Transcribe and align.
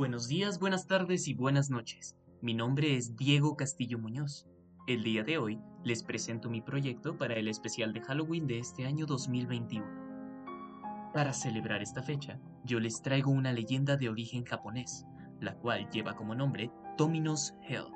Buenos 0.00 0.28
días, 0.28 0.58
buenas 0.58 0.86
tardes 0.86 1.28
y 1.28 1.34
buenas 1.34 1.68
noches. 1.68 2.16
Mi 2.40 2.54
nombre 2.54 2.96
es 2.96 3.16
Diego 3.16 3.54
Castillo 3.54 3.98
Muñoz. 3.98 4.46
El 4.86 5.04
día 5.04 5.24
de 5.24 5.36
hoy 5.36 5.60
les 5.84 6.02
presento 6.02 6.48
mi 6.48 6.62
proyecto 6.62 7.18
para 7.18 7.34
el 7.34 7.48
especial 7.48 7.92
de 7.92 8.00
Halloween 8.00 8.46
de 8.46 8.60
este 8.60 8.86
año 8.86 9.04
2021. 9.04 9.84
Para 11.12 11.34
celebrar 11.34 11.82
esta 11.82 12.02
fecha, 12.02 12.40
yo 12.64 12.80
les 12.80 13.02
traigo 13.02 13.30
una 13.30 13.52
leyenda 13.52 13.98
de 13.98 14.08
origen 14.08 14.42
japonés, 14.46 15.04
la 15.38 15.54
cual 15.56 15.86
lleva 15.90 16.16
como 16.16 16.34
nombre 16.34 16.70
Tomino's 16.96 17.52
Hell, 17.68 17.92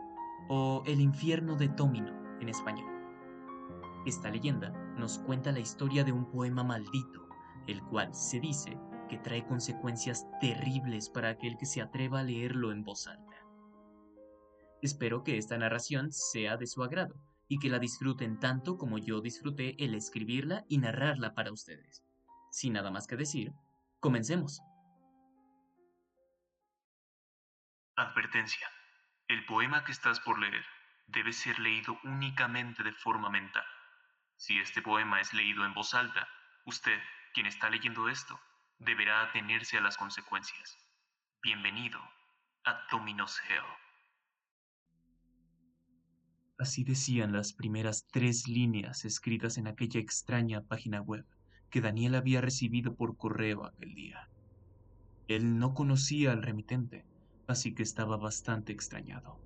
o 0.50 0.82
el 0.84 1.00
infierno 1.00 1.56
de 1.56 1.70
Tomino 1.70 2.12
en 2.38 2.50
español. 2.50 2.92
Esta 4.04 4.28
leyenda 4.28 4.72
nos 4.98 5.20
cuenta 5.20 5.52
la 5.52 5.60
historia 5.60 6.04
de 6.04 6.12
un 6.12 6.30
poema 6.30 6.64
maldito, 6.64 7.26
el 7.66 7.82
cual 7.84 8.14
se 8.14 8.40
dice 8.40 8.76
que 9.08 9.18
trae 9.18 9.44
consecuencias 9.44 10.26
terribles 10.40 11.08
para 11.08 11.30
aquel 11.30 11.56
que 11.58 11.66
se 11.66 11.80
atreva 11.80 12.20
a 12.20 12.22
leerlo 12.22 12.72
en 12.72 12.84
voz 12.84 13.06
alta. 13.06 13.36
Espero 14.82 15.24
que 15.24 15.38
esta 15.38 15.56
narración 15.56 16.12
sea 16.12 16.56
de 16.56 16.66
su 16.66 16.82
agrado 16.82 17.14
y 17.48 17.58
que 17.58 17.68
la 17.68 17.78
disfruten 17.78 18.38
tanto 18.38 18.76
como 18.76 18.98
yo 18.98 19.20
disfruté 19.20 19.82
el 19.82 19.94
escribirla 19.94 20.64
y 20.68 20.78
narrarla 20.78 21.34
para 21.34 21.52
ustedes. 21.52 22.04
Sin 22.50 22.74
nada 22.74 22.90
más 22.90 23.06
que 23.06 23.16
decir, 23.16 23.52
comencemos. 24.00 24.60
Advertencia. 27.96 28.68
El 29.28 29.46
poema 29.46 29.84
que 29.84 29.92
estás 29.92 30.20
por 30.20 30.38
leer 30.38 30.64
debe 31.06 31.32
ser 31.32 31.58
leído 31.58 31.98
únicamente 32.04 32.82
de 32.82 32.92
forma 32.92 33.30
mental. 33.30 33.64
Si 34.36 34.58
este 34.58 34.82
poema 34.82 35.20
es 35.20 35.32
leído 35.32 35.64
en 35.64 35.74
voz 35.74 35.94
alta, 35.94 36.28
usted, 36.66 36.98
quien 37.32 37.46
está 37.46 37.70
leyendo 37.70 38.08
esto, 38.08 38.38
deberá 38.78 39.22
atenerse 39.22 39.76
a 39.78 39.80
las 39.80 39.96
consecuencias. 39.96 40.76
Bienvenido 41.42 41.98
a 42.64 42.80
Dominos 42.90 43.38
Hell. 43.48 43.64
Así 46.58 46.84
decían 46.84 47.32
las 47.32 47.52
primeras 47.52 48.06
tres 48.10 48.46
líneas 48.46 49.04
escritas 49.04 49.58
en 49.58 49.66
aquella 49.66 50.00
extraña 50.00 50.62
página 50.62 51.00
web 51.00 51.26
que 51.70 51.80
Daniel 51.80 52.14
había 52.14 52.40
recibido 52.40 52.94
por 52.94 53.16
correo 53.16 53.64
aquel 53.64 53.94
día. 53.94 54.28
Él 55.26 55.58
no 55.58 55.74
conocía 55.74 56.32
al 56.32 56.42
remitente, 56.42 57.04
así 57.46 57.74
que 57.74 57.82
estaba 57.82 58.16
bastante 58.16 58.72
extrañado. 58.72 59.40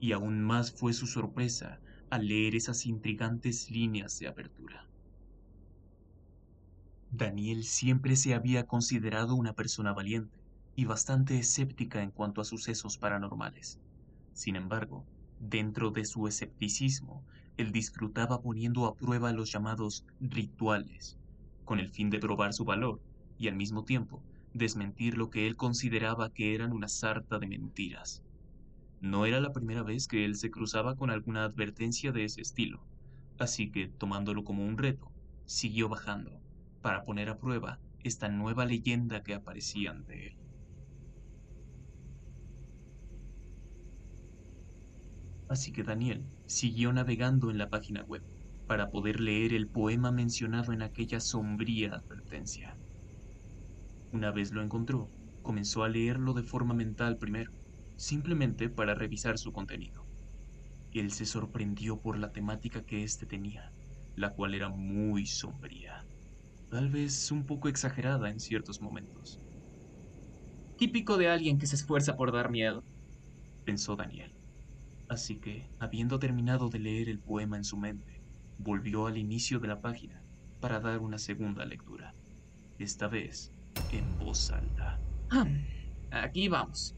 Y 0.00 0.12
aún 0.12 0.42
más 0.42 0.72
fue 0.72 0.92
su 0.92 1.06
sorpresa 1.06 1.80
al 2.10 2.26
leer 2.26 2.54
esas 2.54 2.86
intrigantes 2.86 3.70
líneas 3.70 4.18
de 4.18 4.28
apertura. 4.28 4.88
Daniel 7.14 7.64
siempre 7.64 8.16
se 8.16 8.32
había 8.32 8.64
considerado 8.64 9.34
una 9.34 9.52
persona 9.52 9.92
valiente 9.92 10.38
y 10.74 10.86
bastante 10.86 11.38
escéptica 11.38 12.02
en 12.02 12.10
cuanto 12.10 12.40
a 12.40 12.44
sucesos 12.46 12.96
paranormales. 12.96 13.78
Sin 14.32 14.56
embargo, 14.56 15.06
dentro 15.36 15.90
de 15.90 16.06
su 16.06 16.26
escepticismo, 16.26 17.26
él 17.58 17.70
disfrutaba 17.70 18.40
poniendo 18.40 18.86
a 18.86 18.94
prueba 18.94 19.30
los 19.34 19.52
llamados 19.52 20.06
rituales, 20.20 21.18
con 21.64 21.80
el 21.80 21.90
fin 21.90 22.08
de 22.08 22.18
probar 22.18 22.54
su 22.54 22.64
valor 22.64 23.02
y 23.36 23.48
al 23.48 23.56
mismo 23.56 23.84
tiempo 23.84 24.24
desmentir 24.54 25.18
lo 25.18 25.28
que 25.28 25.46
él 25.46 25.54
consideraba 25.54 26.30
que 26.30 26.54
eran 26.54 26.72
una 26.72 26.88
sarta 26.88 27.38
de 27.38 27.46
mentiras. 27.46 28.22
No 29.00 29.26
era 29.26 29.38
la 29.38 29.52
primera 29.52 29.82
vez 29.82 30.06
que 30.06 30.24
él 30.24 30.34
se 30.36 30.50
cruzaba 30.50 30.96
con 30.96 31.10
alguna 31.10 31.44
advertencia 31.44 32.10
de 32.10 32.24
ese 32.24 32.40
estilo, 32.40 32.86
así 33.36 33.70
que, 33.70 33.88
tomándolo 33.88 34.44
como 34.44 34.64
un 34.64 34.78
reto, 34.78 35.12
siguió 35.44 35.90
bajando 35.90 36.40
para 36.82 37.04
poner 37.04 37.30
a 37.30 37.38
prueba 37.38 37.78
esta 38.02 38.28
nueva 38.28 38.66
leyenda 38.66 39.22
que 39.22 39.34
aparecía 39.34 39.92
ante 39.92 40.26
él. 40.26 40.36
Así 45.48 45.70
que 45.70 45.84
Daniel 45.84 46.24
siguió 46.46 46.92
navegando 46.92 47.50
en 47.50 47.58
la 47.58 47.68
página 47.68 48.02
web 48.04 48.22
para 48.66 48.90
poder 48.90 49.20
leer 49.20 49.52
el 49.52 49.68
poema 49.68 50.10
mencionado 50.10 50.72
en 50.72 50.82
aquella 50.82 51.20
sombría 51.20 51.94
advertencia. 51.94 52.76
Una 54.12 54.30
vez 54.30 54.52
lo 54.52 54.62
encontró, 54.62 55.10
comenzó 55.42 55.84
a 55.84 55.88
leerlo 55.88 56.32
de 56.32 56.42
forma 56.42 56.74
mental 56.74 57.18
primero, 57.18 57.52
simplemente 57.96 58.68
para 58.70 58.94
revisar 58.94 59.38
su 59.38 59.52
contenido. 59.52 60.06
Él 60.92 61.10
se 61.12 61.26
sorprendió 61.26 62.00
por 62.00 62.18
la 62.18 62.32
temática 62.32 62.82
que 62.82 63.02
éste 63.02 63.26
tenía, 63.26 63.72
la 64.16 64.34
cual 64.34 64.54
era 64.54 64.68
muy 64.70 65.26
sombría 65.26 66.06
tal 66.72 66.88
vez 66.88 67.30
un 67.30 67.44
poco 67.44 67.68
exagerada 67.68 68.30
en 68.30 68.40
ciertos 68.40 68.80
momentos. 68.80 69.38
Típico 70.78 71.18
de 71.18 71.28
alguien 71.28 71.58
que 71.58 71.66
se 71.66 71.76
esfuerza 71.76 72.16
por 72.16 72.32
dar 72.32 72.50
miedo, 72.50 72.82
pensó 73.66 73.94
Daniel. 73.94 74.32
Así 75.06 75.36
que, 75.36 75.68
habiendo 75.78 76.18
terminado 76.18 76.70
de 76.70 76.78
leer 76.78 77.10
el 77.10 77.18
poema 77.18 77.58
en 77.58 77.64
su 77.64 77.76
mente, 77.76 78.22
volvió 78.56 79.06
al 79.06 79.18
inicio 79.18 79.60
de 79.60 79.68
la 79.68 79.82
página 79.82 80.22
para 80.60 80.80
dar 80.80 81.00
una 81.00 81.18
segunda 81.18 81.66
lectura, 81.66 82.14
esta 82.78 83.06
vez 83.06 83.52
en 83.92 84.18
voz 84.18 84.50
alta. 84.50 84.98
Ah, 85.30 85.46
aquí 86.10 86.48
vamos, 86.48 86.94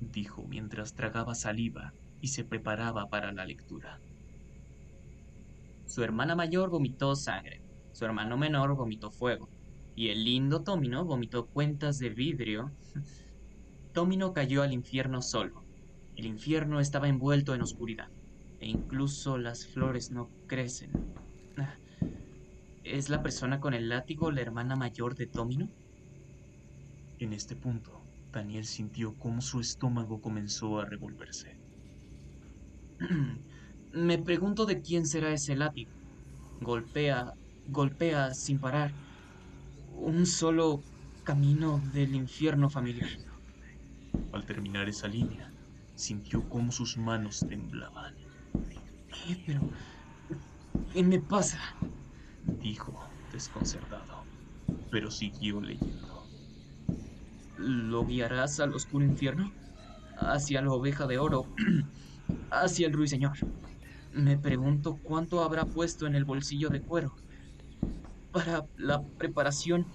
dijo 0.00 0.46
mientras 0.48 0.94
tragaba 0.94 1.34
saliva 1.34 1.92
y 2.22 2.28
se 2.28 2.44
preparaba 2.44 3.10
para 3.10 3.30
la 3.30 3.44
lectura. 3.44 4.00
Su 5.84 6.02
hermana 6.02 6.34
mayor 6.34 6.70
vomitó 6.70 7.14
sangre, 7.14 7.61
su 7.92 8.04
hermano 8.04 8.36
menor 8.36 8.74
vomitó 8.76 9.10
fuego. 9.10 9.50
Y 9.94 10.08
el 10.08 10.24
lindo 10.24 10.62
Tomino 10.62 11.04
vomitó 11.04 11.48
cuentas 11.48 11.98
de 11.98 12.10
vidrio. 12.10 12.74
Tomino 13.92 14.32
cayó 14.32 14.62
al 14.62 14.72
infierno 14.72 15.22
solo. 15.22 15.66
El 16.14 16.26
infierno 16.26 16.80
estaba 16.80 17.08
envuelto 17.08 17.54
en 17.54 17.62
oscuridad. 17.62 18.08
E 18.58 18.68
incluso 18.68 19.38
las 19.38 19.66
flores 19.66 20.10
no 20.10 20.32
crecen. 20.46 21.00
Ah, 21.56 21.78
¿Es 22.84 23.08
la 23.08 23.22
persona 23.22 23.58
con 23.60 23.74
el 23.74 23.88
látigo 23.88 24.30
la 24.30 24.40
hermana 24.42 24.76
mayor 24.76 25.16
de 25.16 25.26
Tomino? 25.26 25.70
En 27.18 27.32
este 27.32 27.56
punto, 27.56 28.06
Daniel 28.30 28.66
sintió 28.66 29.16
cómo 29.16 29.40
su 29.40 29.60
estómago 29.60 30.20
comenzó 30.20 30.78
a 30.78 30.84
revolverse. 30.84 31.58
Me 33.92 34.18
pregunto 34.18 34.66
de 34.66 34.80
quién 34.80 35.06
será 35.06 35.32
ese 35.32 35.56
látigo. 35.56 35.92
Golpea 36.60 37.32
golpea 37.66 38.34
sin 38.34 38.58
parar 38.60 38.92
un 39.86 40.26
solo 40.26 40.84
camino 41.22 41.80
del 41.92 42.14
infierno 42.14 42.68
familiar. 42.70 43.08
Al 44.32 44.44
terminar 44.46 44.88
esa 44.88 45.08
línea, 45.08 45.54
sintió 45.94 46.48
cómo 46.48 46.72
sus 46.72 46.96
manos 46.96 47.46
temblaban. 47.46 48.14
¿Qué? 49.08 49.42
Pero... 49.46 49.70
¿Qué 50.92 51.02
me 51.02 51.20
pasa? 51.20 51.60
Dijo, 52.42 52.98
desconcertado, 53.30 54.26
pero 54.90 55.10
siguió 55.10 55.60
leyendo. 55.60 56.28
¿Lo 57.56 58.04
guiarás 58.04 58.60
al 58.60 58.74
oscuro 58.74 59.04
infierno? 59.04 59.54
Hacia 60.16 60.62
la 60.62 60.72
oveja 60.72 61.06
de 61.06 61.18
oro, 61.18 61.52
hacia 62.50 62.86
el 62.86 62.92
ruiseñor. 62.92 63.38
Me 64.10 64.38
pregunto 64.38 64.98
cuánto 65.02 65.42
habrá 65.42 65.66
puesto 65.66 66.06
en 66.06 66.14
el 66.14 66.24
bolsillo 66.24 66.68
de 66.68 66.82
cuero 66.82 67.14
para 68.32 68.66
la 68.76 69.02
preparación 69.18 69.92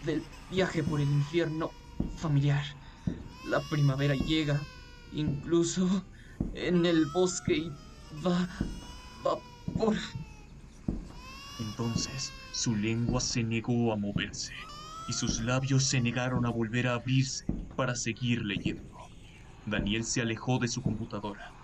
del 0.00 0.28
viaje 0.48 0.84
por 0.84 1.00
el 1.00 1.10
infierno 1.10 1.70
familiar. 2.14 2.64
La 3.42 3.60
primavera 3.68 4.14
llega, 4.14 4.60
incluso 5.10 6.08
en 6.52 6.86
el 6.86 7.06
bosque 7.06 7.56
y 7.56 7.70
va, 8.24 8.48
va 9.26 9.36
por... 9.76 9.96
Entonces 11.58 12.32
su 12.52 12.74
lengua 12.76 13.20
se 13.20 13.44
negó 13.44 13.92
a 13.92 13.96
moverse 13.96 14.54
y 15.08 15.12
sus 15.12 15.40
labios 15.40 15.88
se 15.88 16.00
negaron 16.00 16.46
a 16.46 16.50
volver 16.50 16.86
a 16.88 16.94
abrirse 16.94 17.46
para 17.74 17.94
seguir 17.94 18.42
leyendo. 18.44 18.96
Daniel 19.64 20.04
se 20.04 20.20
alejó 20.20 20.58
de 20.58 20.68
su 20.68 20.82
computadora. 20.82 21.56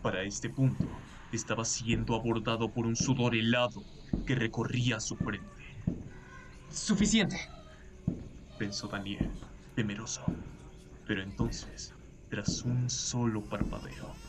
Para 0.00 0.22
este 0.22 0.50
punto, 0.50 1.04
estaba 1.30 1.64
siendo 1.64 2.14
abordado 2.14 2.72
por 2.72 2.86
un 2.86 2.96
sudor 2.96 3.34
helado 3.34 3.86
que 4.24 4.34
recorría 4.34 5.00
su 5.00 5.16
frente. 5.18 5.62
Suficiente, 6.68 7.36
pensó 8.56 8.88
Daniel, 8.88 9.32
temeroso. 9.74 10.24
Pero 11.06 11.22
entonces, 11.22 11.94
tras 12.28 12.64
un 12.64 12.90
solo 12.90 13.48
parpadeo, 13.48 14.20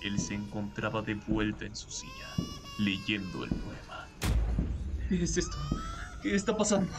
él 0.00 0.18
se 0.20 0.34
encontraba 0.34 1.02
de 1.02 1.14
vuelta 1.14 1.66
en 1.66 1.76
su 1.76 1.90
silla, 1.90 2.42
leyendo 2.76 3.44
el 3.44 3.54
poema. 3.56 4.12
¿Qué 5.08 5.22
es 5.22 5.36
esto? 5.36 5.58
¿Qué 6.20 6.34
está 6.34 6.56
pasando? 6.56 6.94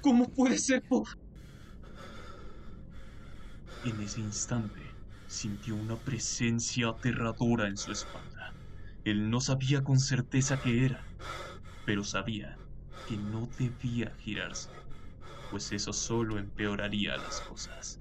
¿Cómo 0.00 0.32
puede 0.34 0.58
ser? 0.58 0.82
En 3.82 4.00
ese 4.00 4.20
instante, 4.20 4.98
sintió 5.26 5.74
una 5.76 6.00
presencia 6.02 6.88
aterradora 6.90 7.66
en 7.68 7.76
su 7.76 7.90
espalda. 7.92 8.56
Él 9.04 9.30
no 9.30 9.40
sabía 9.40 9.82
con 9.82 9.98
certeza 10.00 10.60
qué 10.60 10.84
era, 10.86 11.10
pero 11.88 12.04
sabía 12.04 12.58
que 13.08 13.16
no 13.16 13.48
debía 13.58 14.14
girarse, 14.18 14.68
pues 15.50 15.72
eso 15.72 15.94
solo 15.94 16.38
empeoraría 16.38 17.16
las 17.16 17.40
cosas. 17.40 17.98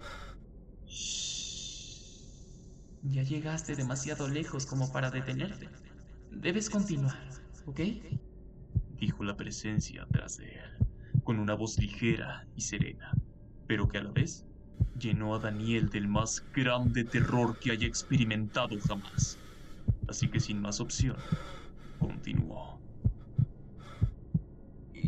Ya 3.04 3.24
llegaste 3.24 3.78
demasiado 3.78 4.28
lejos 4.28 4.66
como 4.66 4.92
para 4.92 5.10
detenerte. 5.10 5.70
Debes 6.32 6.70
continuar, 6.70 7.30
¿ok? 7.66 7.80
Dijo 9.00 9.24
la 9.24 9.38
presencia 9.38 10.04
atrás 10.04 10.36
de 10.36 10.50
él, 10.50 10.86
con 11.24 11.40
una 11.40 11.54
voz 11.54 11.80
ligera 11.80 12.46
y 12.58 12.62
serena, 12.64 13.14
pero 13.68 13.88
que 13.88 14.00
a 14.00 14.04
la 14.04 14.12
vez 14.12 14.46
llenó 15.00 15.34
a 15.34 15.40
Daniel 15.40 15.88
del 15.88 16.10
más 16.10 16.44
grande 16.52 17.06
terror 17.06 17.58
que 17.58 17.72
haya 17.72 17.88
experimentado 17.88 18.78
jamás. 18.86 19.40
Así 20.10 20.28
que 20.28 20.42
sin 20.42 20.60
más 20.60 20.82
opción, 20.82 21.16
continuó. 22.00 22.86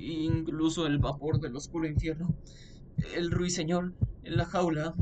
Incluso 0.09 0.87
el 0.87 0.97
vapor 0.97 1.39
del 1.39 1.55
oscuro 1.55 1.87
infierno, 1.87 2.33
el 3.15 3.31
ruiseñor 3.31 3.93
en 4.23 4.37
la 4.37 4.45
jaula, 4.45 4.95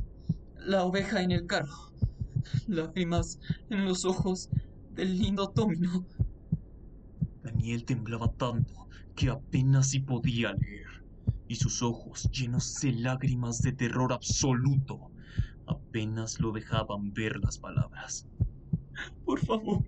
la 0.57 0.83
oveja 0.83 1.21
en 1.21 1.31
el 1.31 1.47
carro, 1.47 1.91
lágrimas 2.67 3.39
en 3.69 3.85
los 3.85 4.05
ojos 4.05 4.49
del 4.91 5.17
lindo 5.17 5.49
Tomino. 5.49 6.05
Daniel 7.43 7.85
temblaba 7.85 8.31
tanto 8.33 8.87
que 9.15 9.29
apenas 9.29 9.89
si 9.91 9.99
podía 9.99 10.53
leer 10.53 10.87
y 11.47 11.55
sus 11.55 11.81
ojos, 11.81 12.29
llenos 12.31 12.73
de 12.81 12.91
lágrimas 12.91 13.61
de 13.61 13.71
terror 13.71 14.11
absoluto, 14.11 15.11
apenas 15.65 16.39
lo 16.39 16.51
dejaban 16.51 17.13
ver 17.13 17.37
las 17.37 17.57
palabras. 17.57 18.27
Por 19.25 19.39
favor, 19.39 19.83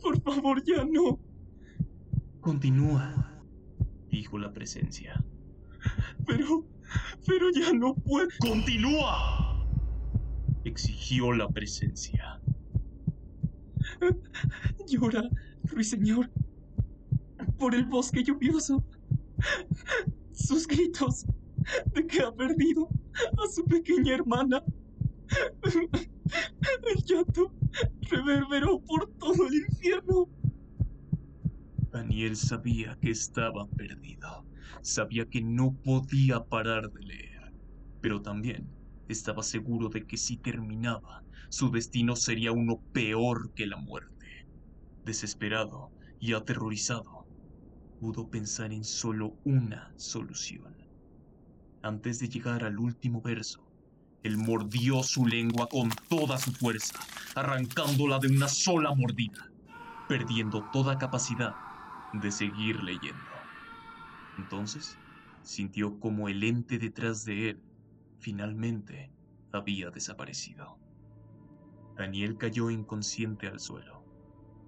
por 0.00 0.20
favor, 0.22 0.62
ya 0.64 0.84
no. 0.84 1.20
Continúa, 2.40 3.31
dijo 4.12 4.38
la 4.38 4.52
presencia. 4.52 5.24
Pero, 6.26 6.64
pero 7.26 7.50
ya 7.50 7.72
no 7.72 7.94
puedo. 7.94 8.28
¡Continúa! 8.38 9.48
exigió 10.64 11.32
la 11.32 11.48
presencia. 11.48 12.40
Llora, 14.86 15.28
ruiseñor, 15.64 16.30
por 17.58 17.74
el 17.74 17.84
bosque 17.86 18.22
lluvioso 18.22 18.84
sus 20.32 20.66
gritos 20.68 21.26
de 21.94 22.06
que 22.06 22.20
ha 22.22 22.32
perdido 22.32 22.88
a 23.42 23.48
su 23.50 23.64
pequeña 23.64 24.14
hermana. 24.14 24.62
El 25.62 27.04
llanto 27.04 27.52
reverberó 28.10 28.80
por 28.80 29.10
todo 29.18 29.46
el 29.48 29.54
infierno. 29.54 30.28
Daniel 31.92 32.36
sabía 32.36 32.96
que 33.02 33.10
estaba 33.10 33.68
perdido, 33.68 34.46
sabía 34.80 35.28
que 35.28 35.42
no 35.42 35.74
podía 35.74 36.42
parar 36.42 36.90
de 36.90 37.02
leer, 37.02 37.52
pero 38.00 38.22
también 38.22 38.66
estaba 39.08 39.42
seguro 39.42 39.90
de 39.90 40.06
que 40.06 40.16
si 40.16 40.38
terminaba, 40.38 41.22
su 41.50 41.70
destino 41.70 42.16
sería 42.16 42.50
uno 42.50 42.80
peor 42.94 43.52
que 43.52 43.66
la 43.66 43.76
muerte. 43.76 44.46
Desesperado 45.04 45.90
y 46.18 46.32
aterrorizado, 46.32 47.26
pudo 48.00 48.30
pensar 48.30 48.72
en 48.72 48.84
solo 48.84 49.36
una 49.44 49.92
solución. 49.96 50.74
Antes 51.82 52.20
de 52.20 52.30
llegar 52.30 52.64
al 52.64 52.78
último 52.78 53.20
verso, 53.20 53.68
él 54.22 54.38
mordió 54.38 55.02
su 55.02 55.26
lengua 55.26 55.68
con 55.68 55.90
toda 56.08 56.38
su 56.38 56.52
fuerza, 56.52 56.98
arrancándola 57.34 58.18
de 58.18 58.28
una 58.28 58.48
sola 58.48 58.94
mordida, 58.94 59.50
perdiendo 60.08 60.64
toda 60.72 60.96
capacidad 60.96 61.54
de 62.12 62.30
seguir 62.30 62.82
leyendo. 62.82 63.22
Entonces, 64.38 64.98
sintió 65.42 65.98
como 65.98 66.28
el 66.28 66.42
ente 66.44 66.78
detrás 66.78 67.24
de 67.24 67.50
él 67.50 67.60
finalmente 68.18 69.10
había 69.52 69.90
desaparecido. 69.90 70.78
Daniel 71.96 72.38
cayó 72.38 72.70
inconsciente 72.70 73.48
al 73.48 73.60
suelo. 73.60 74.04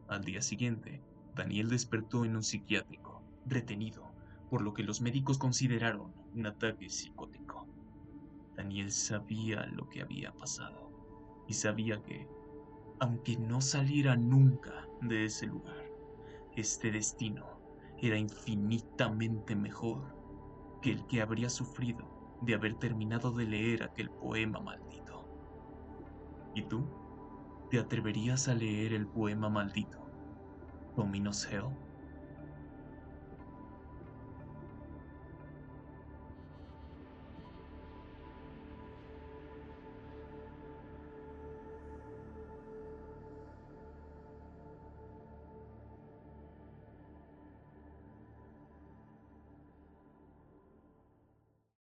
Al 0.09 0.25
día 0.25 0.43
siguiente, 0.43 1.03
Daniel 1.35 1.71
despertó 1.71 2.25
en 2.25 2.37
un 2.37 2.43
psiquiátrico 2.43 3.23
retenido, 3.47 4.13
por 4.51 4.63
lo 4.63 4.75
que 4.75 4.83
los 4.83 5.01
médicos 5.01 5.39
consideraron 5.39 6.13
un 6.35 6.47
ataque 6.47 6.91
psicótico. 6.91 7.67
Daniel 8.57 8.93
sabía 8.93 9.67
lo 9.67 9.89
que 9.89 10.03
había 10.03 10.33
pasado 10.33 10.91
y 11.49 11.55
sabía 11.55 12.03
que, 12.03 12.29
aunque 13.01 13.37
no 13.37 13.61
saliera 13.61 14.17
nunca 14.17 14.87
de 15.01 15.25
ese 15.25 15.47
lugar, 15.47 15.84
este 16.57 16.91
destino 16.91 17.47
era 17.99 18.19
infinitamente 18.19 19.57
mejor 19.57 20.15
que 20.83 20.93
el 20.93 21.07
que 21.07 21.23
habría 21.23 21.49
sufrido 21.49 22.39
de 22.43 22.55
haber 22.55 22.79
terminado 22.79 23.33
de 23.33 23.47
leer 23.47 23.83
aquel 23.83 24.11
poema 24.11 24.61
maldito. 24.61 25.27
¿Y 26.55 26.63
tú? 26.69 26.89
¿Te 27.71 27.79
atreverías 27.79 28.49
a 28.49 28.55
leer 28.55 28.93
el 28.93 29.09
poema 29.09 29.49
maldito? 29.49 30.05
Dominos 30.95 31.47
Hell? 31.51 31.71